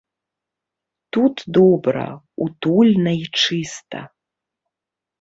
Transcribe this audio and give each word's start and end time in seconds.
Тут 1.17 1.35
добра, 1.59 2.07
утульна 2.49 3.11
і 3.23 3.31
чыста. 3.45 4.01